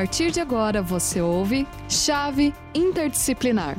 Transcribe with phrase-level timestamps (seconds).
[0.00, 3.76] partir de agora você ouve Chave Interdisciplinar.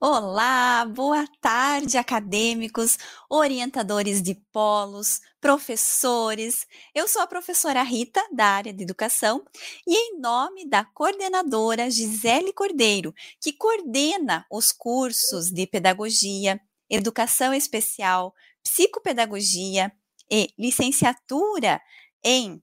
[0.00, 2.96] Olá, boa tarde, acadêmicos,
[3.28, 6.68] orientadores de polos, professores.
[6.94, 9.44] Eu sou a professora Rita, da área de educação,
[9.84, 18.32] e em nome da coordenadora Gisele Cordeiro, que coordena os cursos de pedagogia, educação especial,
[18.62, 19.90] psicopedagogia
[20.30, 21.82] e licenciatura
[22.22, 22.62] em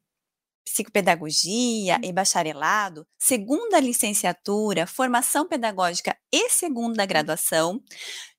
[0.68, 7.82] psicopedagogia e bacharelado, segunda licenciatura, formação pedagógica e segunda graduação,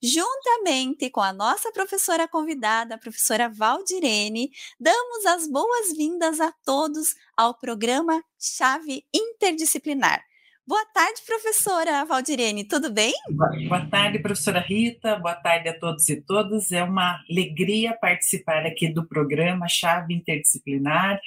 [0.02, 7.58] juntamente com a nossa professora convidada, a professora Valdirene, damos as boas-vindas a todos ao
[7.58, 10.27] programa Chave Interdisciplinar.
[10.68, 13.14] Boa tarde, professora Valdirene, tudo bem?
[13.30, 16.70] Boa tarde, professora Rita, boa tarde a todos e todas.
[16.72, 21.18] É uma alegria participar aqui do programa Chave Interdisciplinar,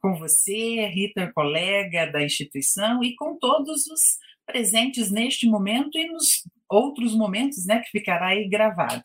[0.00, 4.00] com você, Rita, colega da instituição, e com todos os
[4.46, 9.02] presentes neste momento e nos outros momentos, né, que ficará aí gravado.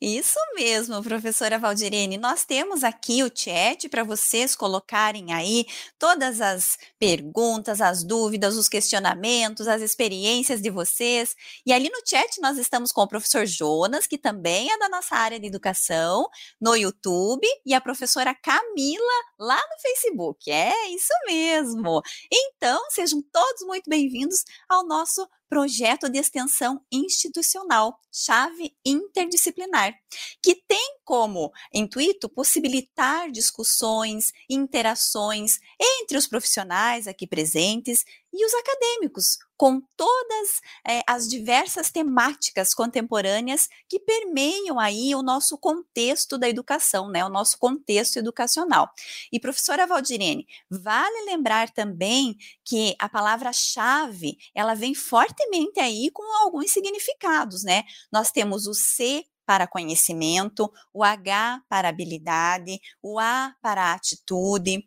[0.00, 2.18] Isso mesmo, professora Valdirene.
[2.18, 5.64] Nós temos aqui o chat para vocês colocarem aí
[5.98, 11.34] todas as perguntas, as dúvidas, os questionamentos, as experiências de vocês.
[11.64, 15.16] E ali no chat nós estamos com o professor Jonas, que também é da nossa
[15.16, 16.28] área de educação,
[16.60, 20.50] no YouTube, e a professora Camila lá no Facebook.
[20.50, 22.02] É isso mesmo.
[22.30, 29.94] Então, sejam todos muito bem-vindos ao nosso projeto de extensão institucional, chave interdisciplinar,
[30.42, 39.38] que tem como intuito possibilitar discussões, interações entre os profissionais aqui presentes e os acadêmicos,
[39.56, 47.08] com todas é, as diversas temáticas contemporâneas que permeiam aí o nosso contexto da educação,
[47.08, 48.90] né, o nosso contexto educacional.
[49.32, 56.72] E professora Valdirene, vale lembrar também que a palavra-chave, ela vem fortemente aí com alguns
[56.72, 57.84] significados, né?
[58.12, 64.84] Nós temos o C para conhecimento, o H para habilidade, o A para atitude,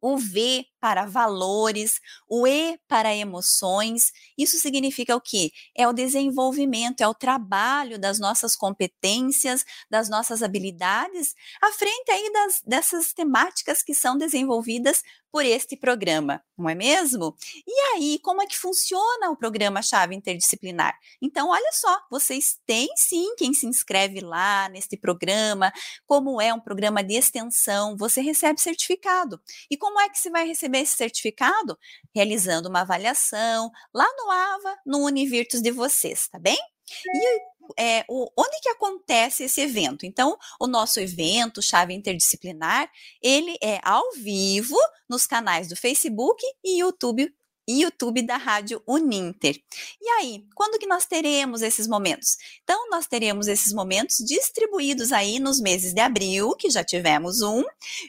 [0.00, 4.12] o V para valores, o E para emoções.
[4.36, 5.50] Isso significa o quê?
[5.76, 12.30] É o desenvolvimento, é o trabalho das nossas competências, das nossas habilidades, à frente aí
[12.32, 15.02] das, dessas temáticas que são desenvolvidas
[15.36, 17.36] por este programa, não é mesmo?
[17.66, 20.98] E aí, como é que funciona o programa Chave Interdisciplinar?
[21.20, 25.70] Então, olha só, vocês têm sim quem se inscreve lá neste programa,
[26.06, 29.38] como é um programa de extensão, você recebe certificado.
[29.70, 31.78] E como é que você vai receber esse certificado?
[32.14, 36.75] Realizando uma avaliação lá no AVA, no Univirtus de vocês, tá bem?
[37.14, 37.40] E
[37.78, 40.06] é, o, onde que acontece esse evento?
[40.06, 42.90] Então, o nosso evento, Chave Interdisciplinar,
[43.22, 44.76] ele é ao vivo
[45.08, 47.32] nos canais do Facebook e YouTube
[47.68, 49.60] e YouTube da Rádio Uninter.
[50.00, 52.36] E aí, quando que nós teremos esses momentos?
[52.62, 57.64] Então, nós teremos esses momentos distribuídos aí nos meses de abril, que já tivemos um,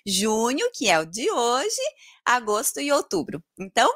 [0.06, 1.82] junho, que é o de hoje,
[2.24, 3.44] agosto e outubro.
[3.60, 3.92] Então,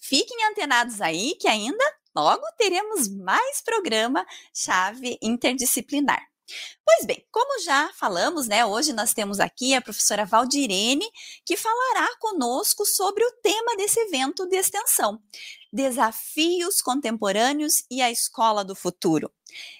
[0.00, 6.26] fiquem antenados aí que ainda logo teremos mais programa chave interdisciplinar.
[6.84, 11.06] Pois bem, como já falamos, né, hoje nós temos aqui a professora Valdirene,
[11.44, 15.20] que falará conosco sobre o tema desse evento de extensão:
[15.72, 19.30] Desafios Contemporâneos e a Escola do Futuro.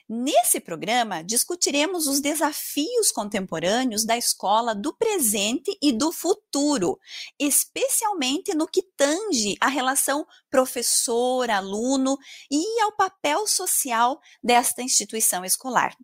[0.09, 6.99] Nesse programa, discutiremos os desafios contemporâneos da escola do presente e do futuro,
[7.39, 12.17] especialmente no que tange à relação professor-aluno
[12.51, 15.95] e ao papel social desta instituição escolar.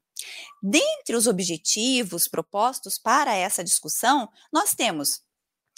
[0.63, 5.23] Dentre os objetivos propostos para essa discussão, nós temos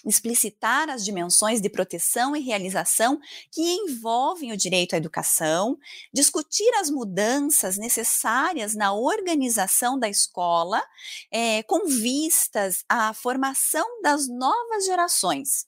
[0.06, 3.18] explicitar as dimensões de proteção e realização
[3.50, 5.78] que envolvem o direito à educação,
[6.12, 10.82] discutir as mudanças necessárias na organização da escola,
[11.30, 15.66] é, com vistas à formação das novas gerações.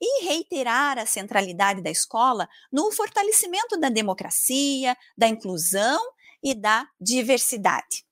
[0.00, 6.00] E reiterar a centralidade da escola no fortalecimento da democracia, da inclusão
[6.42, 8.07] e da diversidade.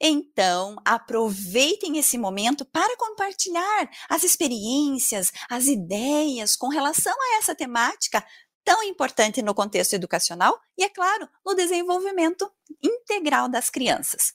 [0.00, 8.24] Então, aproveitem esse momento para compartilhar as experiências, as ideias com relação a essa temática
[8.64, 14.34] tão importante no contexto educacional e, é claro, no desenvolvimento integral das crianças.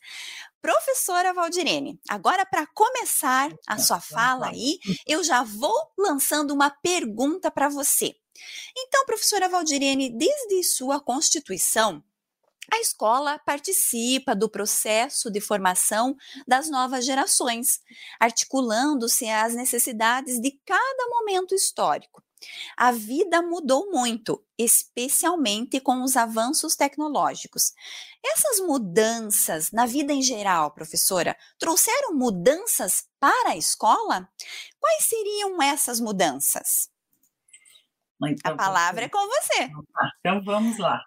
[0.59, 7.51] Professora Valdirene, agora para começar a sua fala aí, eu já vou lançando uma pergunta
[7.51, 8.15] para você.
[8.75, 12.03] Então, professora Valdirene, desde sua constituição,
[12.71, 16.15] a escola participa do processo de formação
[16.47, 17.81] das novas gerações,
[18.19, 22.23] articulando-se às necessidades de cada momento histórico.
[22.75, 27.73] A vida mudou muito, especialmente com os avanços tecnológicos.
[28.25, 34.29] Essas mudanças na vida em geral, professora, trouxeram mudanças para a escola?
[34.79, 36.89] Quais seriam essas mudanças?
[38.25, 39.69] Então, a palavra é com você.
[40.19, 41.01] Então vamos lá.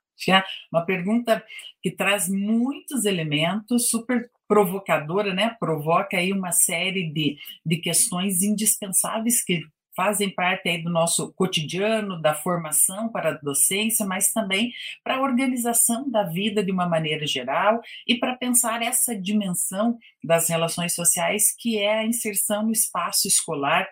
[0.73, 1.45] Uma pergunta
[1.83, 5.57] que traz muitos elementos, super provocadora, né?
[5.59, 9.63] Provoca aí uma série de, de questões indispensáveis que
[9.97, 14.71] fazem parte aí do nosso cotidiano, da formação para a docência, mas também
[15.03, 20.51] para a organização da vida de uma maneira geral e para pensar essa dimensão das
[20.51, 23.89] relações sociais que é a inserção no espaço escolar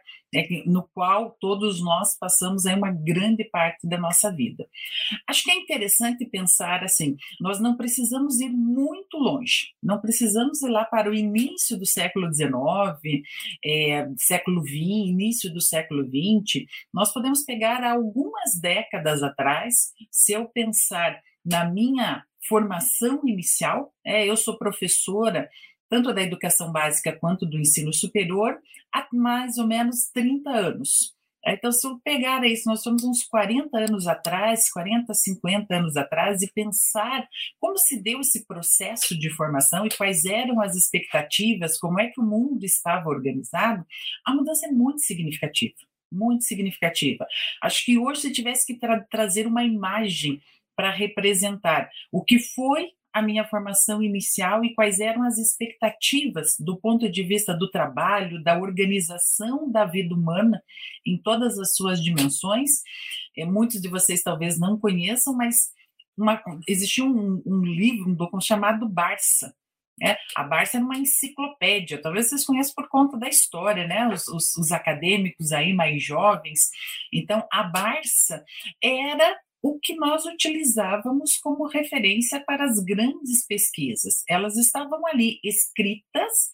[0.67, 4.69] no qual todos nós passamos aí uma grande parte da nossa vida.
[5.29, 10.69] Acho que é interessante pensar assim: nós não precisamos ir muito longe, não precisamos ir
[10.69, 13.23] lá para o início do século XIX,
[13.65, 16.67] é, século XX, início do século XX.
[16.93, 24.37] Nós podemos pegar algumas décadas atrás, se eu pensar na minha formação inicial, é, eu
[24.37, 25.49] sou professora
[25.95, 28.59] tanto da educação básica quanto do ensino superior,
[28.93, 31.15] há mais ou menos 30 anos.
[31.47, 36.43] Então, se eu pegar isso, nós somos uns 40 anos atrás, 40, 50 anos atrás,
[36.43, 37.29] e pensar
[37.61, 42.21] como se deu esse processo de formação e quais eram as expectativas, como é que
[42.21, 43.87] o mundo estava organizado,
[44.27, 45.77] a mudança é muito significativa,
[46.11, 47.25] muito significativa.
[47.63, 50.43] Acho que hoje, se tivesse que tra trazer uma imagem
[50.75, 56.77] para representar o que foi a minha formação inicial e quais eram as expectativas do
[56.77, 60.61] ponto de vista do trabalho, da organização da vida humana
[61.07, 62.83] em todas as suas dimensões.
[63.39, 65.73] É, muitos de vocês talvez não conheçam, mas
[66.19, 69.55] uma, existia um, um livro, um documento chamado Barça,
[69.99, 70.17] né?
[70.35, 74.09] A Barça era uma enciclopédia, talvez vocês conheçam por conta da história, né?
[74.09, 76.71] Os, os, os, acadêmicos aí mais jovens.
[77.13, 78.45] Então, a Barça
[78.83, 84.23] era o que nós utilizávamos como referência para as grandes pesquisas.
[84.29, 86.51] Elas estavam ali escritas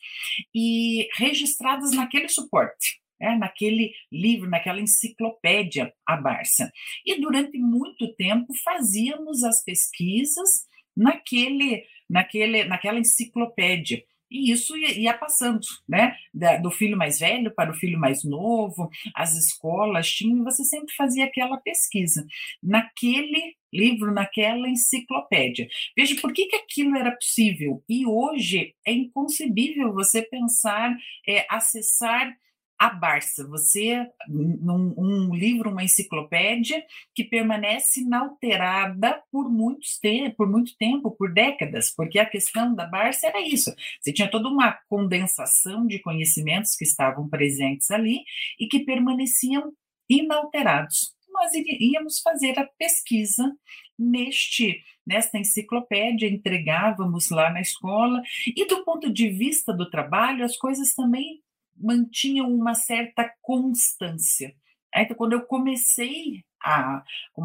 [0.55, 3.01] e registradas naquele suporte.
[3.21, 6.73] É, naquele livro, naquela enciclopédia, a Barça.
[7.05, 10.49] E durante muito tempo fazíamos as pesquisas
[10.97, 14.03] naquele, naquele, naquela enciclopédia.
[14.31, 16.17] E isso ia, passando, né?
[16.63, 21.25] Do filho mais velho para o filho mais novo, as escolas tinham, você sempre fazia
[21.25, 22.27] aquela pesquisa.
[22.63, 25.69] Naquele livro, naquela enciclopédia.
[25.97, 27.83] Veja por que, que aquilo era possível.
[27.89, 30.97] E hoje é inconcebível você pensar,
[31.27, 32.37] é, acessar
[32.81, 36.83] a Barça, você, um, um, livro, uma enciclopédia
[37.15, 42.87] que permanece inalterada por, muitos te por muito tempo, por décadas, porque a questão da
[42.87, 43.71] Barça era isso.
[44.01, 48.25] Você tinha toda uma condensação de conhecimentos que estavam presentes ali
[48.59, 49.75] e que permaneciam
[50.09, 51.15] inalterados.
[51.29, 53.55] Nós iríamos fazer a pesquisa
[53.99, 60.57] neste nesta enciclopédia, entregávamos lá na escola, e do ponto de vista do trabalho, as
[60.57, 61.43] coisas também
[61.81, 64.55] mantinham uma certa constância.
[64.95, 67.03] Então, quando eu comecei a,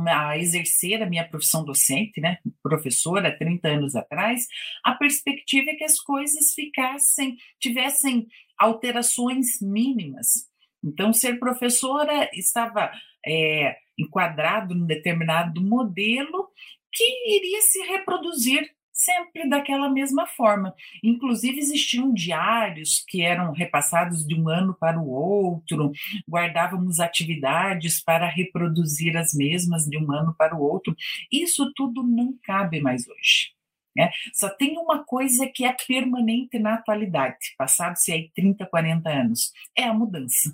[0.07, 4.47] a, exercer a minha profissão docente, né, professora, 30 anos atrás,
[4.83, 8.27] a perspectiva é que as coisas ficassem, tivessem
[8.57, 10.49] alterações mínimas.
[10.83, 12.91] Então, ser professora estava
[13.25, 16.49] é, enquadrado num determinado modelo
[16.91, 17.03] que
[17.35, 18.74] iria se reproduzir
[19.05, 20.73] sempre daquela mesma forma.
[21.03, 25.91] Inclusive, existiam diários que eram repassados de um ano para o outro,
[26.27, 30.95] guardávamos atividades para reproduzir as mesmas de um ano para o outro.
[31.31, 33.53] Isso tudo não cabe mais hoje.
[33.95, 34.09] Né?
[34.33, 39.83] Só tem uma coisa que é permanente na atualidade, passados-se aí 30, 40 anos, é
[39.83, 40.53] a mudança.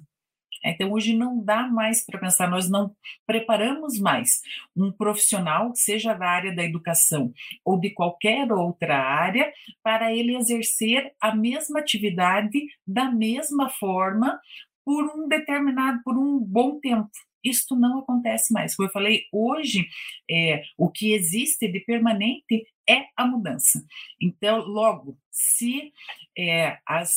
[0.64, 4.42] Então, hoje não dá mais para pensar, nós não preparamos mais
[4.76, 7.34] um profissional, seja da área da educação
[7.66, 9.52] ou de qualquer outra área,
[9.84, 14.40] para ele exercer a mesma atividade da mesma forma
[14.86, 17.10] por um determinado, por um bom tempo.
[17.44, 18.76] Isto não acontece mais.
[18.76, 19.88] Como eu falei, hoje
[20.30, 23.84] é, o que existe de permanente é a mudança.
[24.22, 25.92] Então, logo, se
[26.38, 27.12] é, as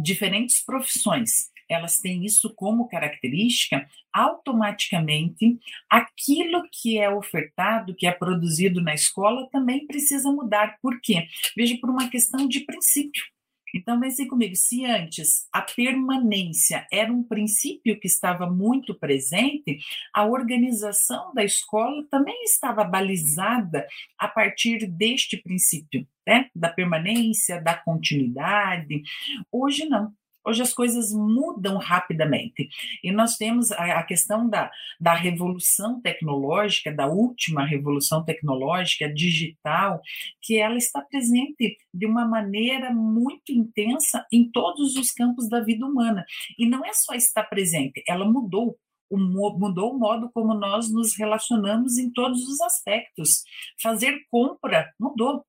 [0.00, 5.58] diferentes profissões elas têm isso como característica, automaticamente
[5.90, 10.78] aquilo que é ofertado, que é produzido na escola, também precisa mudar.
[10.80, 11.26] Por quê?
[11.56, 13.22] Veja, por uma questão de princípio.
[13.74, 19.78] Então, pense comigo, se antes a permanência era um princípio que estava muito presente,
[20.12, 23.86] a organização da escola também estava balizada
[24.18, 26.50] a partir deste princípio, né?
[26.54, 29.02] da permanência, da continuidade.
[29.50, 30.12] Hoje não.
[30.44, 32.68] Hoje as coisas mudam rapidamente.
[33.02, 34.70] E nós temos a, a questão da,
[35.00, 40.00] da revolução tecnológica, da última revolução tecnológica digital,
[40.40, 45.86] que ela está presente de uma maneira muito intensa em todos os campos da vida
[45.86, 46.24] humana.
[46.58, 48.76] E não é só estar presente, ela mudou
[49.14, 53.44] mudou o modo como nós nos relacionamos em todos os aspectos.
[53.80, 55.44] Fazer compra mudou.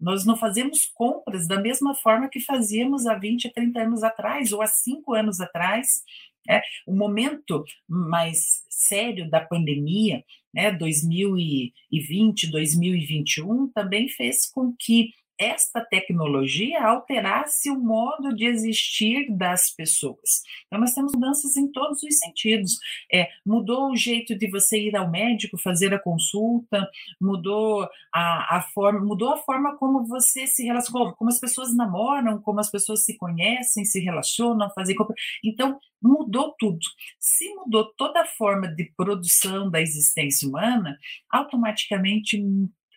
[0.00, 4.60] Nós não fazemos compras da mesma forma que fazíamos há 20, 30 anos atrás ou
[4.62, 6.02] há 5 anos atrás.
[6.48, 10.22] É, o momento mais sério da pandemia,
[10.52, 19.74] né, 2020, 2021, também fez com que esta tecnologia alterasse o modo de existir das
[19.74, 20.42] pessoas.
[20.66, 22.78] Então, nós temos mudanças em todos os sentidos.
[23.12, 26.88] É, mudou o jeito de você ir ao médico, fazer a consulta,
[27.20, 32.40] mudou a, a forma, mudou a forma como você se relaciona, como as pessoas namoram,
[32.40, 34.96] como as pessoas se conhecem, se relacionam, fazem.
[35.44, 36.78] Então, mudou tudo.
[37.18, 40.98] Se mudou toda a forma de produção da existência humana,
[41.30, 42.38] automaticamente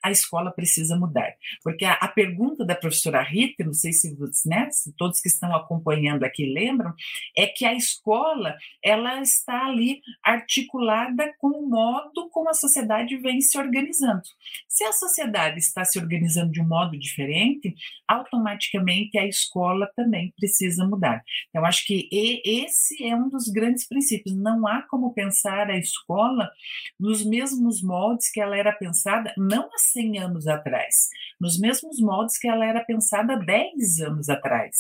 [0.07, 1.33] a escola precisa mudar.
[1.63, 5.55] Porque a, a pergunta da professora Rita, não sei se, né, se todos que estão
[5.55, 6.93] acompanhando aqui lembram,
[7.35, 13.41] é que a escola ela está ali articulada com o modo como a sociedade vem
[13.41, 14.21] se organizando.
[14.67, 17.75] Se a sociedade está se organizando de um modo diferente,
[18.07, 21.23] automaticamente a escola também precisa mudar.
[21.49, 24.35] Então, acho que esse é um dos grandes princípios.
[24.35, 26.49] Não há como pensar a escola
[26.99, 32.37] nos mesmos moldes que ela era pensada, não há 100 anos atrás, nos mesmos moldes
[32.37, 34.75] que ela era pensada há 10 anos atrás,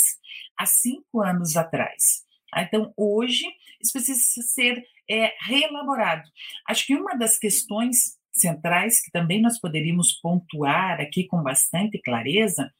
[0.55, 2.23] há 5 anos atrás.
[2.53, 3.45] Ah, então, hoje,
[3.81, 6.29] isso precisa ser é, reelaborado.
[6.69, 12.71] Acho que uma das questões centrais que também nós poderíamos pontuar aqui com bastante clareza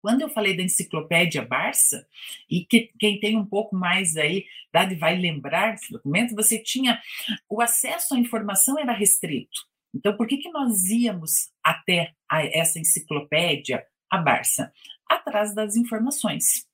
[0.00, 2.06] quando eu falei da enciclopédia Barça,
[2.48, 7.00] e que quem tem um pouco mais aí idade vai lembrar desse documento, você tinha
[7.48, 9.66] o acesso à informação era restrito.
[9.94, 14.72] Então, por que, que nós íamos até a, essa enciclopédia, a Barça?
[15.08, 16.66] Atrás das informações.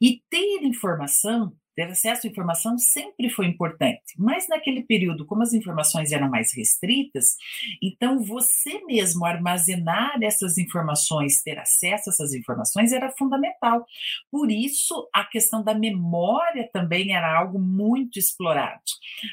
[0.00, 5.52] E ter informação ter acesso à informação sempre foi importante, mas naquele período, como as
[5.52, 7.36] informações eram mais restritas,
[7.80, 13.86] então você mesmo armazenar essas informações, ter acesso a essas informações era fundamental.
[14.28, 18.82] Por isso, a questão da memória também era algo muito explorado.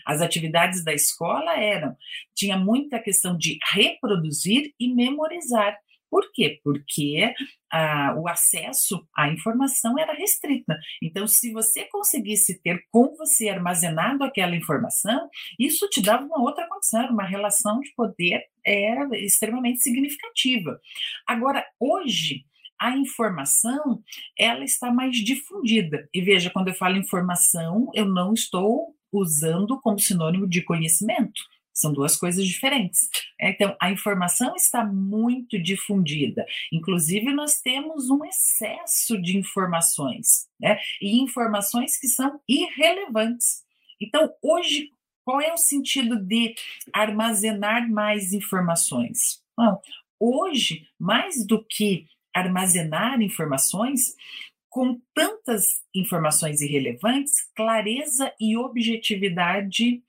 [0.06, 1.98] As atividades da escola eram,
[2.36, 5.80] tinha muita questão de reproduzir e memorizar.
[6.16, 6.62] Por quê?
[6.64, 7.34] Porque
[7.70, 10.80] ah, o acesso à informação era restrita.
[11.04, 15.30] Então, se você conseguisse ter com você armazenado aquela informação,
[15.60, 20.80] isso te dava uma outra condição, uma relação de poder era extremamente significativa.
[21.28, 22.46] Agora, hoje,
[22.80, 24.02] a informação
[24.40, 26.08] ela está mais difundida.
[26.14, 31.44] E veja, quando eu falo informação, eu não estou usando como sinônimo de conhecimento.
[31.76, 33.10] São duas coisas diferentes.
[33.40, 36.46] É, então, a informação está muito difundida.
[36.72, 40.80] Inclusive, nós temos um excesso de informações, né?
[41.02, 43.64] E informações que são irrelevantes.
[44.02, 44.90] Então, hoje,
[45.26, 46.56] qual é o sentido de
[46.94, 49.44] armazenar mais informações?
[49.58, 49.82] Bom,
[50.18, 54.16] hoje, mais do que armazenar informações,
[54.70, 60.04] com tantas informações irrelevantes, clareza e objetividade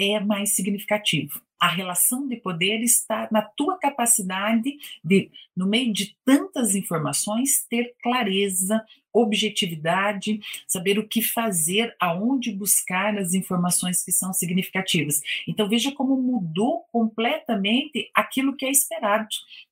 [0.00, 1.40] é mais significativo.
[1.60, 7.94] A relação de poder está na tua capacidade de, no meio de tantas informações, ter
[8.02, 15.20] clareza, objetividade, saber o que fazer, aonde buscar as informações que são significativas.
[15.46, 19.28] Então veja como mudou completamente aquilo que é esperado.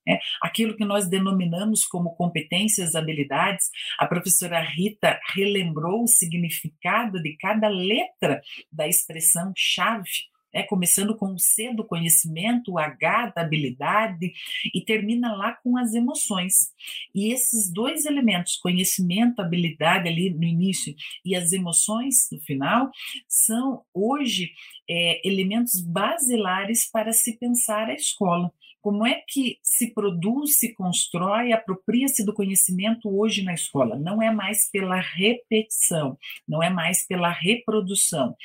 [0.06, 0.18] Né?
[0.42, 7.68] Aquilo que nós denominamos como competências, habilidades, a professora Rita relembrou o significado de cada
[7.68, 8.40] letra
[8.72, 14.32] da expressão chave é, começando com o C do conhecimento, o H da habilidade,
[14.74, 16.72] e termina lá com as emoções.
[17.14, 22.90] E esses dois elementos, conhecimento, habilidade ali no início e as emoções no final,
[23.28, 24.52] são hoje
[24.88, 28.52] é, elementos basilares para se pensar a escola.
[28.80, 33.98] Como é que se produz, se constrói, apropria-se do conhecimento hoje na escola?
[33.98, 38.36] Não é mais pela repetição, não é mais pela reprodução.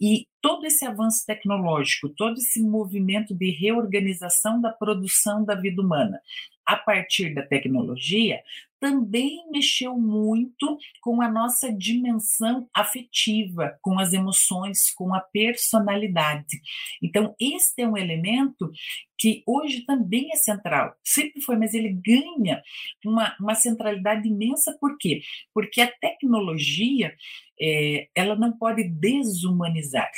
[0.00, 6.20] E todo esse avanço tecnológico, todo esse movimento de reorganização da produção da vida humana,
[6.64, 8.42] a partir da tecnologia,
[8.80, 16.60] também mexeu muito com a nossa dimensão afetiva, com as emoções, com a personalidade.
[17.02, 18.70] Então, este é um elemento
[19.18, 22.62] que hoje também é central, sempre foi, mas ele ganha
[23.04, 25.22] uma, uma centralidade imensa, por quê?
[25.52, 27.14] Porque a tecnologia,
[27.60, 30.10] é, ela não pode desumanizar.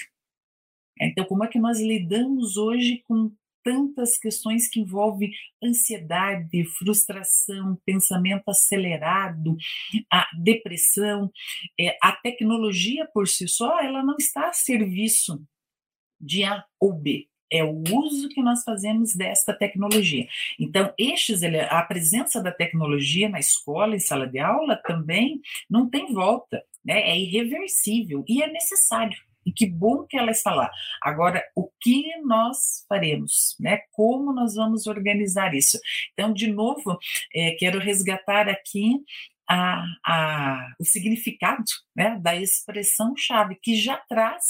[1.01, 3.31] Então, como é que nós lidamos hoje com
[3.63, 5.31] tantas questões que envolvem
[5.63, 9.57] ansiedade, frustração, pensamento acelerado,
[10.11, 11.31] a depressão.
[11.79, 15.43] É, a tecnologia por si só, ela não está a serviço
[16.21, 17.27] de A ou B.
[17.53, 20.29] É o uso que nós fazemos desta tecnologia.
[20.59, 26.13] Então, estes, a presença da tecnologia na escola, em sala de aula, também não tem
[26.13, 27.01] volta, né?
[27.11, 29.19] é irreversível e é necessário.
[29.45, 30.71] E que bom que ela está lá.
[31.03, 33.81] Agora, o que nós faremos, né?
[33.93, 35.79] Como nós vamos organizar isso?
[36.13, 36.99] Então, de novo,
[37.35, 39.01] é, quero resgatar aqui
[39.51, 41.65] a, a, o significado
[41.97, 44.45] né, da expressão chave, que já traz,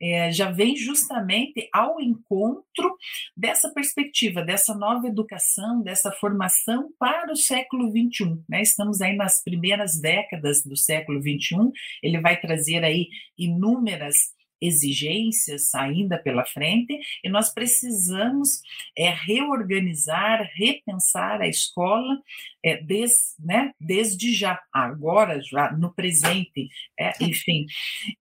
[0.00, 2.96] é, já vem justamente ao encontro
[3.36, 8.42] dessa perspectiva, dessa nova educação, dessa formação para o século XXI.
[8.48, 8.62] Né?
[8.62, 11.70] Estamos aí nas primeiras décadas do século XXI,
[12.02, 18.60] ele vai trazer aí inúmeras exigências ainda pela frente e nós precisamos
[18.96, 22.18] é, reorganizar, repensar a escola
[22.64, 27.66] é, des, né, desde já, agora, já no presente, é, enfim.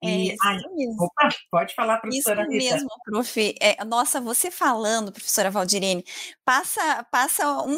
[0.03, 1.03] É e, isso aí, mesmo.
[1.03, 2.75] Opa, pode falar, professora Isso Rita.
[2.75, 3.55] mesmo, prof.
[3.59, 6.03] É, nossa, você falando, professora Valdirene,
[6.45, 7.77] passa, passa um,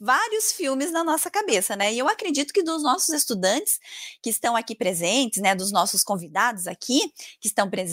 [0.00, 1.92] vários filmes na nossa cabeça, né?
[1.92, 3.78] E eu acredito que dos nossos estudantes
[4.22, 7.00] que estão aqui presentes, né, dos nossos convidados aqui,
[7.40, 7.83] que estão presentes,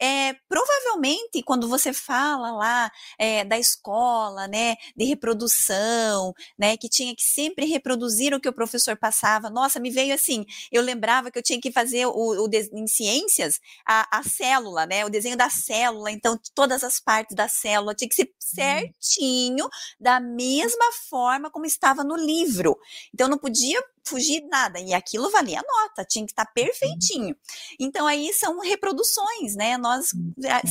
[0.00, 7.14] é, provavelmente, quando você fala lá é, da escola, né, de reprodução, né, que tinha
[7.14, 9.50] que sempre reproduzir o que o professor passava.
[9.50, 13.60] Nossa, me veio assim, eu lembrava que eu tinha que fazer o, o em ciências
[13.86, 15.04] a, a, célula, né?
[15.04, 18.32] O desenho da célula, então todas as partes da célula tinha que ser uhum.
[18.40, 22.76] certinho, da mesma forma como estava no livro.
[23.12, 24.78] Então não podia fugir nada.
[24.80, 26.52] E aquilo valia nota, tinha que estar uhum.
[26.54, 27.36] perfeitinho.
[27.78, 29.76] Então, aí são reproduções, né?
[29.76, 30.10] Nós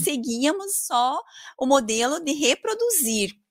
[0.03, 1.19] seguíamos só
[1.57, 3.42] o modelo de reproduzir.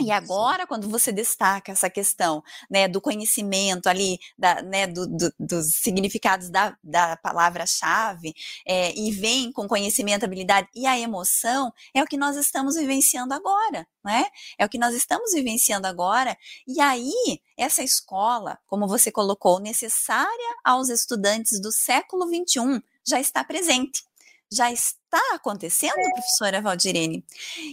[0.00, 5.32] E agora, quando você destaca essa questão né, do conhecimento ali, da, né, do, do,
[5.38, 8.34] dos significados da, da palavra-chave,
[8.66, 13.34] é, e vem com conhecimento, habilidade e a emoção, é o que nós estamos vivenciando
[13.34, 14.26] agora, né?
[14.58, 16.36] É o que nós estamos vivenciando agora.
[16.66, 23.44] E aí, essa escola, como você colocou, necessária aos estudantes do século XXI, já está
[23.44, 24.02] presente
[24.54, 27.24] já está acontecendo, professora Valdirene?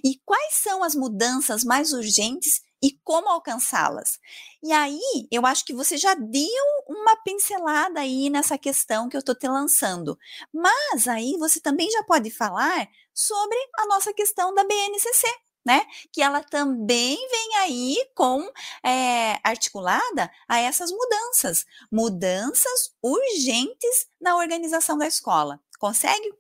[0.04, 4.20] E quais são as mudanças mais urgentes e como alcançá-las?
[4.64, 9.20] E aí, eu acho que você já deu uma pincelada aí nessa questão que eu
[9.20, 10.18] estou te lançando.
[10.54, 15.28] Mas aí você também já pode falar sobre a nossa questão da BNCC,
[15.66, 15.86] né?
[16.12, 18.48] Que ela também vem aí com
[18.84, 25.60] é, articulada a essas mudanças, mudanças urgentes na organização da escola.
[25.80, 26.34] Consegue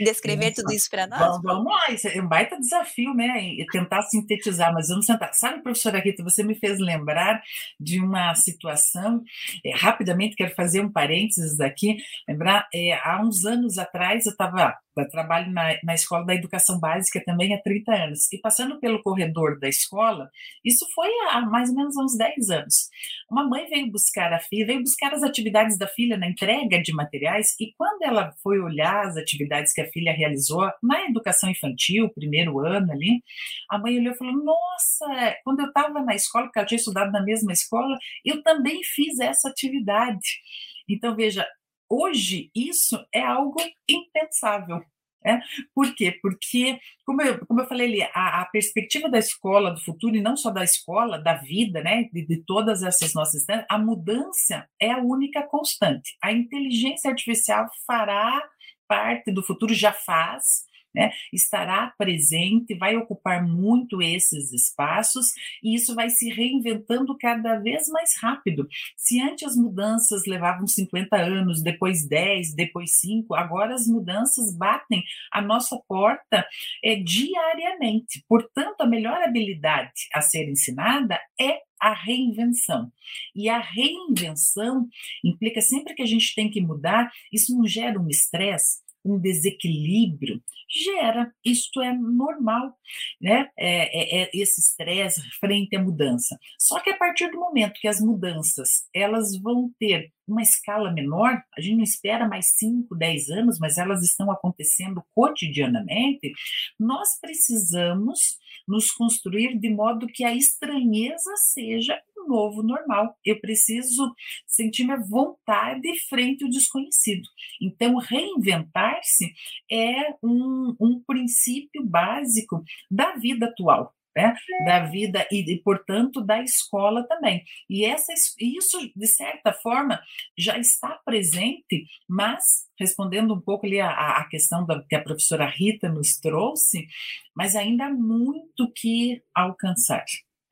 [0.00, 1.18] descrever Nossa, tudo isso para nós?
[1.18, 3.42] Vamos, vamos lá, isso é um baita desafio, né?
[3.42, 5.32] E tentar sintetizar, mas vamos tentar.
[5.32, 7.42] Sabe, professora Rita, você me fez lembrar
[7.78, 9.22] de uma situação,
[9.64, 11.96] é, rapidamente quero fazer um parênteses aqui,
[12.28, 14.76] lembrar, é, há uns anos atrás eu estava
[15.10, 18.32] trabalho na, na escola da educação básica também há 30 anos.
[18.32, 20.30] E passando pelo corredor da escola,
[20.64, 22.90] isso foi há mais ou menos uns 10 anos.
[23.30, 26.92] Uma mãe veio buscar a filha, veio buscar as atividades da filha na entrega de
[26.92, 32.10] materiais, e quando ela foi olhar as atividades que a filha realizou na educação infantil,
[32.14, 33.22] primeiro ano ali,
[33.70, 37.10] a mãe olhou e falou: Nossa, quando eu estava na escola, porque ela tinha estudado
[37.12, 40.40] na mesma escola, eu também fiz essa atividade.
[40.88, 41.46] Então, veja,
[41.94, 44.82] Hoje, isso é algo impensável.
[45.22, 45.38] É?
[45.74, 46.18] Por quê?
[46.22, 50.22] Porque, como eu, como eu falei ali, a, a, perspectiva da escola do futuro, e
[50.22, 53.44] não só da escola, da vida, né, de, de todas essas nossas.
[53.68, 56.16] A mudança é a única constante.
[56.22, 58.42] A inteligência artificial fará
[58.88, 60.64] parte do futuro, já faz,
[60.94, 67.88] né, estará presente, vai ocupar muito esses espaços e isso vai se reinventando cada vez
[67.88, 68.68] mais rápido.
[68.96, 75.02] Se antes as mudanças levavam 50 anos, depois 10, depois 5, agora as mudanças batem
[75.32, 76.46] a nossa porta
[76.84, 78.22] é, diariamente.
[78.28, 82.92] Portanto, a melhor habilidade a ser ensinada é a reinvenção.
[83.34, 84.88] E a reinvenção
[85.24, 90.42] implica sempre que a gente tem que mudar, isso não gera um estresse, um desequilíbrio,
[90.68, 92.74] gera, isto é normal,
[93.20, 93.50] né?
[93.56, 96.38] É, é, é esse estresse frente à mudança.
[96.58, 101.42] Só que a partir do momento que as mudanças elas vão ter uma escala menor,
[101.56, 106.32] a gente não espera mais 5, 10 anos, mas elas estão acontecendo cotidianamente,
[106.78, 108.18] nós precisamos
[108.66, 113.16] nos construir de modo que a estranheza seja novo normal.
[113.24, 114.14] Eu preciso
[114.46, 117.28] sentir minha vontade frente ao desconhecido.
[117.60, 119.32] Então, reinventar-se
[119.70, 126.42] é um, um princípio básico da vida atual né, da vida e, e, portanto, da
[126.42, 127.44] escola também.
[127.68, 130.00] E essa, isso, de certa forma,
[130.38, 132.44] já está presente, mas,
[132.78, 136.86] respondendo um pouco ali a, a questão da, que a professora Rita nos trouxe,
[137.34, 140.04] mas ainda há muito que alcançar.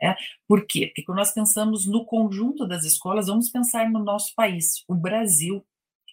[0.02, 0.14] É,
[0.48, 0.86] por quê?
[0.86, 5.64] Porque quando nós pensamos no conjunto das escolas, vamos pensar no nosso país, o Brasil,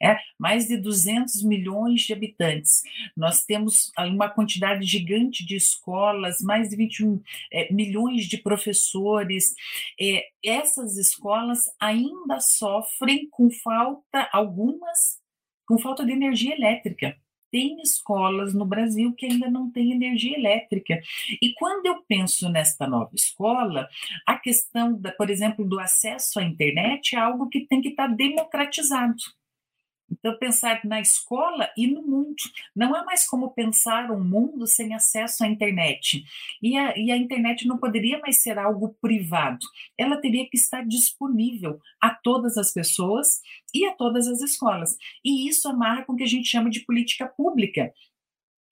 [0.02, 2.82] é, mais de 200 milhões de habitantes.
[3.16, 7.22] Nós temos uma quantidade gigante de escolas, mais de 21
[7.52, 9.54] é, milhões de professores.
[10.00, 15.20] É, essas escolas ainda sofrem com falta, algumas,
[15.66, 17.18] com falta de energia elétrica
[17.52, 21.00] tem escolas no Brasil que ainda não têm energia elétrica.
[21.42, 23.88] E quando eu penso nesta nova escola,
[24.26, 28.08] a questão, da, por exemplo, do acesso à internet é algo que tem que estar
[28.08, 29.16] democratizado.
[30.12, 32.36] Então, pensar na escola e no mundo.
[32.76, 36.24] Não há mais como pensar um mundo sem acesso à internet.
[36.62, 39.66] E a, e a internet não poderia mais ser algo privado.
[39.98, 43.28] Ela teria que estar disponível a todas as pessoas
[43.74, 44.96] e a todas as escolas.
[45.24, 47.92] E isso amarra com o que a gente chama de política pública.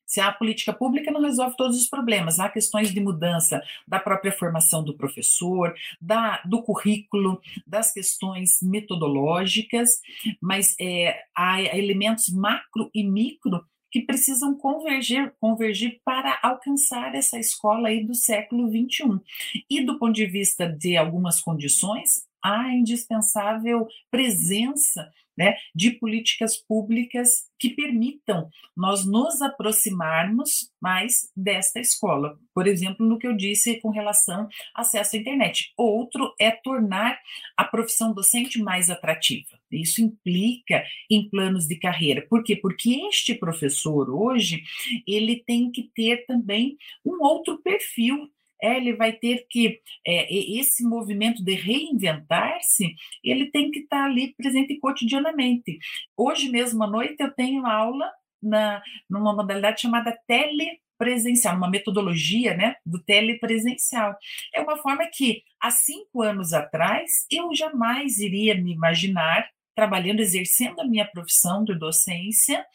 [0.05, 4.31] Se a política pública não resolve todos os problemas, há questões de mudança da própria
[4.31, 9.99] formação do professor, da, do currículo, das questões metodológicas,
[10.41, 17.87] mas é, há elementos macro e micro que precisam convergir, convergir para alcançar essa escola
[17.87, 19.21] aí do século XXI.
[19.69, 27.30] E do ponto de vista de algumas condições, a indispensável presença né, de políticas públicas
[27.60, 32.38] que permitam nós nos aproximarmos mais desta escola.
[32.54, 35.74] Por exemplo, no que eu disse com relação acesso à internet.
[35.78, 37.19] Outro é tornar
[37.58, 39.60] a profissão docente mais atrativa.
[39.71, 42.26] Isso implica em planos de carreira.
[42.30, 42.56] Por quê?
[42.56, 44.63] Porque este professor hoje,
[45.08, 48.30] ele tem que ter também um outro perfil
[48.61, 54.33] é, ele vai ter que, é, esse movimento de reinventar-se, ele tem que estar ali
[54.35, 55.77] presente cotidianamente.
[56.17, 62.75] Hoje mesmo à noite eu tenho aula na, numa modalidade chamada telepresencial, uma metodologia né,
[62.85, 64.15] do telepresencial.
[64.53, 70.79] É uma forma que, há cinco anos atrás, eu jamais iria me imaginar trabalhando, exercendo
[70.79, 72.65] a minha profissão de docência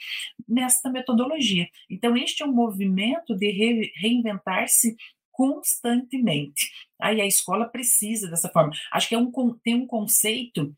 [0.46, 1.66] nesta metodologia.
[1.88, 4.94] Então, este é um movimento de re, reinventar-se
[5.40, 6.70] constantemente.
[7.00, 8.72] Aí a escola precisa dessa forma.
[8.92, 9.33] Acho que é um,
[9.64, 10.76] tem um conceito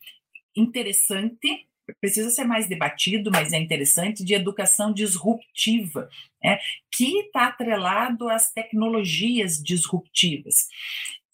[0.56, 1.66] interessante,
[2.00, 6.08] precisa ser mais debatido, mas é interessante, de educação disruptiva,
[6.40, 6.60] né,
[6.92, 10.68] que está atrelado às tecnologias disruptivas.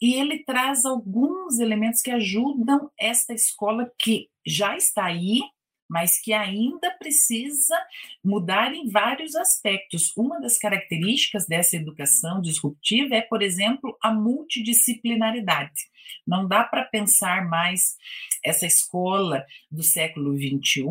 [0.01, 5.43] E ele traz alguns elementos que ajudam esta escola que já está aí,
[5.88, 7.77] mas que ainda precisa
[8.22, 10.12] mudar em vários aspectos.
[10.16, 15.88] Uma das características dessa educação disruptiva é, por exemplo, a multidisciplinaridade.
[16.27, 17.97] Não dá para pensar mais
[18.44, 20.85] essa escola do século XXI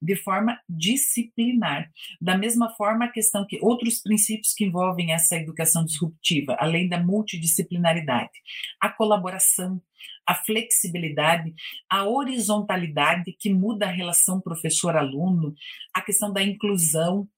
[0.00, 1.90] de forma disciplinar.
[2.20, 6.98] Da mesma forma, a questão que outros princípios que envolvem essa educação disruptiva, além da
[6.98, 8.32] multidisciplinaridade,
[8.80, 9.80] a colaboração,
[10.26, 11.54] a flexibilidade,
[11.88, 15.54] a horizontalidade que muda a relação professor-aluno,
[15.92, 17.28] a questão da inclusão,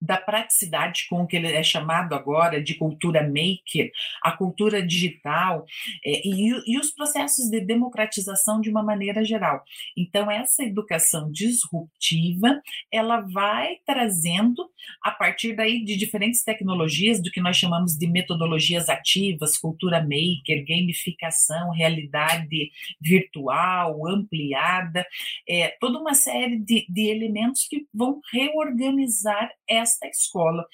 [0.00, 3.90] da praticidade com que ele é chamado agora de cultura maker,
[4.22, 5.64] a cultura digital
[6.04, 9.62] é, e, e, os processos de democratização de uma maneira geral.
[9.96, 12.60] Então essa educação disruptiva
[12.92, 14.68] ela vai trazendo
[15.02, 20.64] a partir daí de diferentes tecnologias do que nós chamamos de metodologias ativas, cultura maker,
[20.66, 25.06] gamificação, realidade virtual, ampliada,
[25.48, 30.66] é, toda uma série de, de elementos que vão reorganizar essa esta escola.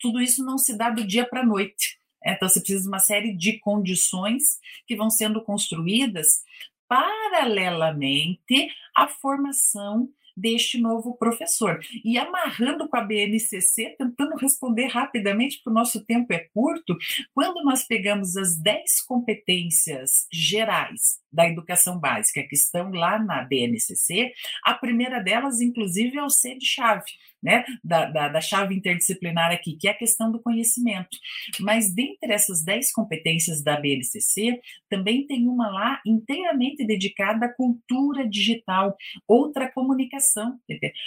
[0.00, 1.98] Tudo isso não se dá do dia para a noite.
[2.24, 6.42] É, então, você precisa de uma série de condições que vão sendo construídas
[6.88, 11.80] paralelamente à formação deste novo professor.
[12.04, 16.96] E amarrando com a BNCC, tentando responder rapidamente, porque o nosso tempo é curto,
[17.32, 24.32] quando nós pegamos as 10 competências gerais da educação básica, que estão lá na BNCC.
[24.64, 27.10] A primeira delas, inclusive, é o C de chave,
[27.42, 31.18] né, da, da, da, chave interdisciplinar aqui, que é a questão do conhecimento.
[31.60, 38.26] Mas dentre essas 10 competências da BNCC, também tem uma lá inteiramente dedicada à cultura
[38.26, 38.96] digital,
[39.28, 40.58] outra comunicação.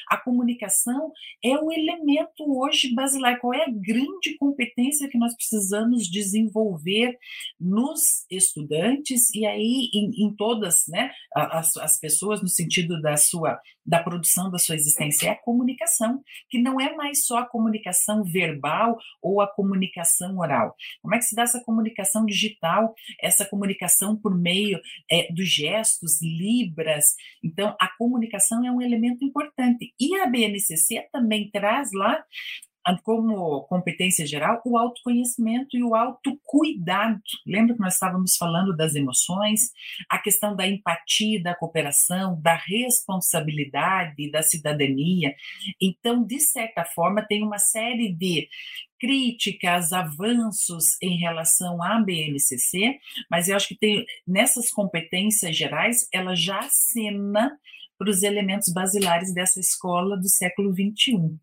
[0.10, 1.12] A comunicação
[1.44, 3.40] é o elemento hoje basilar.
[3.40, 7.18] Qual é a grande competência que nós precisamos desenvolver
[7.60, 13.60] nos estudantes e aí em, em todas né, as, as pessoas, no sentido da sua
[13.86, 15.28] da produção da sua existência?
[15.28, 20.76] É a comunicação que não é mais só a comunicação verbal ou a comunicação oral.
[21.02, 26.22] Como é que se dá essa comunicação digital, essa comunicação por meio é, dos gestos,
[26.22, 27.06] libras?
[27.42, 29.94] Então, a comunicação é um elemento importante.
[29.98, 32.22] E a BNCC também traz lá
[33.04, 37.22] como competência geral, o autoconhecimento e o autocuidado.
[37.46, 39.72] Lembra que nós estávamos falando das emoções,
[40.10, 45.34] a questão da empatia, da cooperação, da responsabilidade, da cidadania.
[45.82, 48.48] Então, de certa forma, tem uma série de
[49.00, 52.98] críticas, avanços em relação à BNCC,
[53.30, 57.58] mas eu acho que tem nessas competências gerais, ela já acena
[57.98, 61.38] para os elementos basilares dessa escola do século XXI.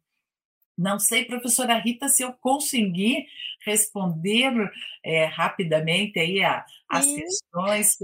[0.77, 3.27] Não sei, professora Rita, se eu conseguir
[3.65, 4.53] responder
[5.03, 7.97] é, rapidamente aí a, as questões.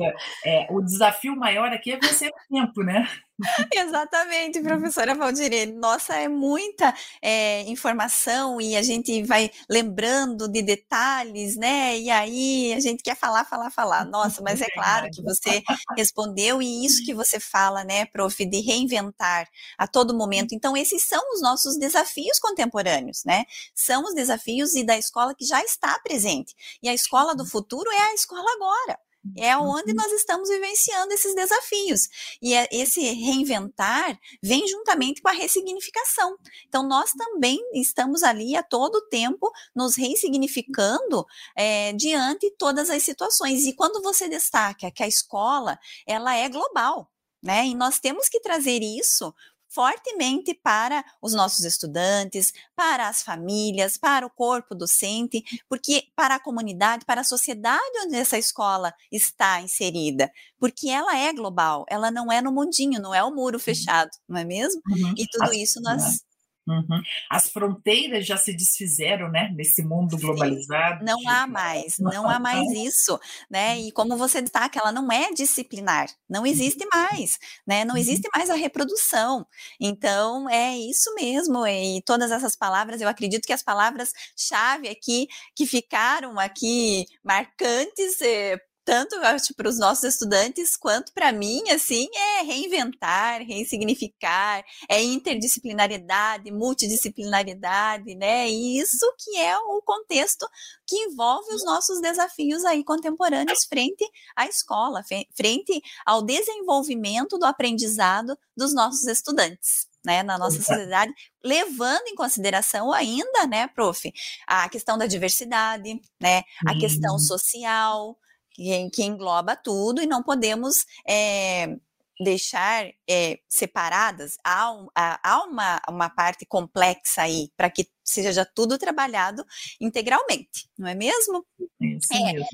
[0.45, 3.09] É, o desafio maior aqui é vencer o tempo, né?
[3.73, 5.73] Exatamente, professora Valdirene.
[5.73, 11.99] Nossa, é muita é, informação e a gente vai lembrando de detalhes, né?
[11.99, 14.05] E aí a gente quer falar, falar, falar.
[14.11, 15.63] Nossa, mas é claro que você
[15.97, 19.49] respondeu e isso que você fala, né, prof, de reinventar
[19.79, 20.55] a todo momento.
[20.55, 23.45] Então, esses são os nossos desafios contemporâneos, né?
[23.75, 26.55] São os desafios e da escola que já está presente.
[26.83, 28.99] E a escola do futuro é a escola agora.
[29.37, 29.97] É onde uhum.
[29.97, 32.09] nós estamos vivenciando esses desafios.
[32.41, 36.37] E é, esse reinventar vem juntamente com a ressignificação.
[36.67, 41.25] Então, nós também estamos ali a todo tempo nos ressignificando
[41.57, 43.67] é, diante de todas as situações.
[43.67, 47.11] E quando você destaca que a escola ela é global,
[47.43, 47.67] né?
[47.67, 49.35] E nós temos que trazer isso
[49.71, 56.41] fortemente para os nossos estudantes, para as famílias, para o corpo docente, porque para a
[56.41, 62.31] comunidade, para a sociedade onde essa escola está inserida, porque ela é global, ela não
[62.31, 64.83] é no mundinho, não é o muro fechado, não é mesmo?
[64.89, 65.15] Uhum.
[65.17, 66.21] E tudo isso nós
[66.69, 67.03] Uhum.
[67.31, 71.05] As fronteiras já se desfizeram, né, nesse mundo globalizado.
[71.05, 73.19] Não há mais, não há mais isso,
[73.51, 73.79] né?
[73.79, 77.85] E como você destaca, ela não é disciplinar, não existe mais, né?
[77.85, 78.01] Não uhum.
[78.01, 79.47] existe mais a reprodução.
[79.81, 81.67] Então é isso mesmo.
[81.67, 88.59] E todas essas palavras, eu acredito que as palavras-chave aqui que ficaram aqui marcantes eh,
[88.91, 89.21] tanto
[89.55, 98.51] para os nossos estudantes quanto para mim, assim, é reinventar, ressignificar, é interdisciplinaridade, multidisciplinaridade, né?
[98.51, 100.45] E isso que é o contexto
[100.85, 105.05] que envolve os nossos desafios aí contemporâneos frente à escola,
[105.37, 109.89] frente ao desenvolvimento do aprendizado dos nossos estudantes.
[110.03, 111.13] Né, na nossa sociedade,
[111.45, 114.11] levando em consideração ainda, né, prof,
[114.47, 117.19] a questão da diversidade, né, a questão uhum.
[117.19, 118.17] social,
[118.61, 121.77] que, que engloba tudo e não podemos é,
[122.21, 128.77] deixar é, separadas, há, um, há uma, uma parte complexa aí, para que seja tudo
[128.77, 129.45] trabalhado
[129.81, 131.47] integralmente, não é mesmo?
[131.81, 132.33] Isso é.
[132.33, 132.47] mesmo.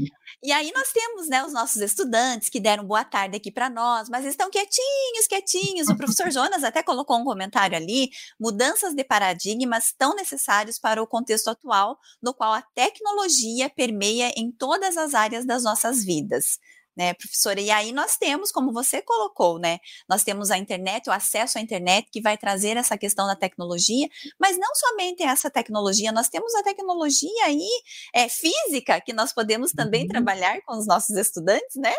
[0.43, 4.09] E aí nós temos né, os nossos estudantes que deram boa tarde aqui para nós,
[4.09, 5.89] mas estão quietinhos, quietinhos.
[5.89, 11.07] O professor Jonas até colocou um comentário ali: mudanças de paradigmas tão necessários para o
[11.07, 16.59] contexto atual, no qual a tecnologia permeia em todas as áreas das nossas vidas
[16.97, 17.61] né, professora?
[17.61, 19.79] E aí nós temos, como você colocou, né?
[20.09, 24.09] Nós temos a internet, o acesso à internet que vai trazer essa questão da tecnologia,
[24.41, 27.69] mas não somente essa tecnologia, nós temos a tecnologia aí
[28.15, 30.09] é, física que nós podemos também uhum.
[30.09, 31.95] trabalhar com os nossos estudantes, né?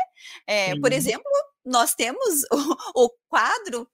[0.47, 1.31] É, por exemplo,
[1.65, 2.43] nós temos
[2.95, 3.87] o, o quadro,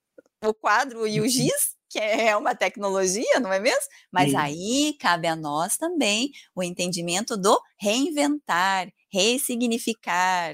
[0.44, 1.30] o quadro e o uhum.
[1.30, 3.88] giz, que é uma tecnologia, não é mesmo?
[4.12, 4.38] Mas Sim.
[4.38, 10.54] aí cabe a nós também o entendimento do reinventar, ressignificar,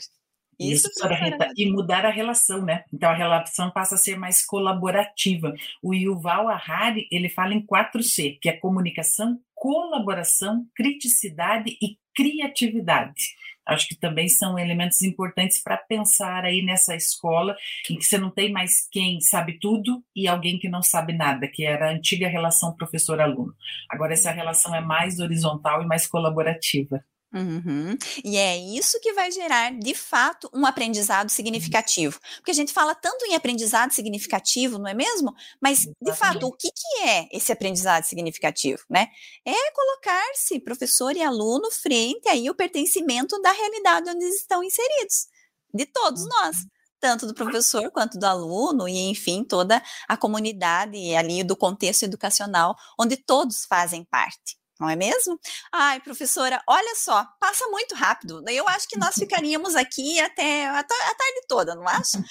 [0.60, 2.84] isso, Isso Rita, e mudar a relação, né?
[2.93, 5.54] Então a relação passa a ser mais colaborativa.
[5.82, 13.36] O Yuval Harari, ele fala em 4C, que é comunicação, colaboração, criticidade e criatividade.
[13.65, 17.56] Acho que também são elementos importantes para pensar aí nessa escola
[17.89, 21.48] em que você não tem mais quem sabe tudo e alguém que não sabe nada,
[21.48, 23.54] que era a antiga relação professor-aluno.
[23.88, 27.04] Agora essa relação é mais horizontal e mais colaborativa.
[27.32, 27.96] Uhum.
[28.24, 32.20] E é isso que vai gerar, de fato, um aprendizado significativo.
[32.38, 35.34] Porque a gente fala tanto em aprendizado significativo, não é mesmo?
[35.62, 39.08] Mas, de fato, o que, que é esse aprendizado significativo, né?
[39.46, 45.28] É colocar-se, professor e aluno, frente aí o pertencimento da realidade onde eles estão inseridos,
[45.74, 46.30] de todos uhum.
[46.30, 46.58] nós
[47.02, 52.76] tanto do professor quanto do aluno e enfim toda a comunidade ali do contexto educacional
[53.00, 55.38] onde todos fazem parte não é mesmo?
[55.72, 58.42] Ai, professora, olha só, passa muito rápido.
[58.48, 62.24] Eu acho que nós ficaríamos aqui até a, tarde toda, não acha?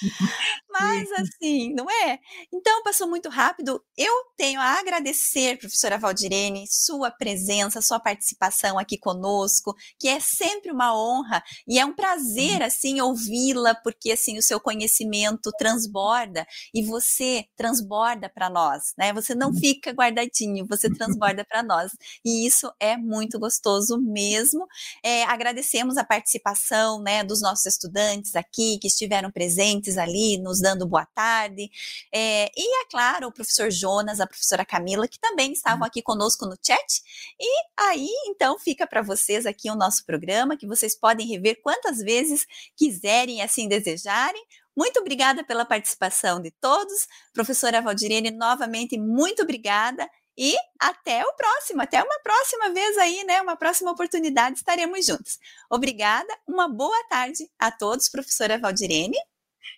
[0.69, 2.19] Mas assim, não é?
[2.51, 3.83] Então, passou muito rápido.
[3.95, 10.71] Eu tenho a agradecer, professora Valdirene, sua presença, sua participação aqui conosco, que é sempre
[10.71, 16.81] uma honra e é um prazer, assim, ouvi-la, porque, assim, o seu conhecimento transborda e
[16.83, 19.13] você transborda para nós, né?
[19.13, 19.59] Você não uhum.
[19.59, 21.91] fica guardadinho, você transborda para nós.
[22.25, 24.67] E isso é muito gostoso mesmo.
[25.03, 30.87] É, agradecemos a participação né, dos nossos estudantes aqui, que estiveram presentes ali, nos dando
[30.87, 31.69] boa tarde.
[32.13, 36.45] É, e, é claro, o professor Jonas, a professora Camila, que também estavam aqui conosco
[36.45, 37.01] no chat.
[37.39, 41.99] E aí, então, fica para vocês aqui o nosso programa, que vocês podem rever quantas
[41.99, 44.43] vezes quiserem, assim desejarem.
[44.79, 47.05] Muito obrigada pela participação de todos.
[47.33, 50.09] Professora Valdirene, novamente, muito obrigada.
[50.41, 53.41] E até o próximo, até uma próxima vez aí, né?
[53.41, 55.37] Uma próxima oportunidade estaremos juntos.
[55.69, 59.17] Obrigada, uma boa tarde a todos, professora Valdirene.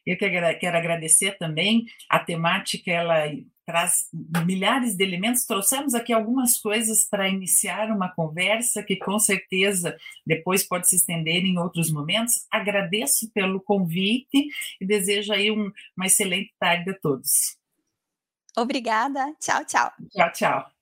[0.05, 3.25] Eu quero agradecer também a temática, ela
[3.65, 4.07] traz
[4.45, 5.45] milhares de elementos.
[5.45, 11.43] Trouxemos aqui algumas coisas para iniciar uma conversa que com certeza depois pode se estender
[11.43, 12.45] em outros momentos.
[12.51, 14.47] Agradeço pelo convite
[14.79, 17.60] e desejo aí um, uma excelente tarde a todos.
[18.55, 19.33] Obrigada.
[19.39, 19.89] Tchau, tchau.
[20.11, 20.80] Tchau, tchau.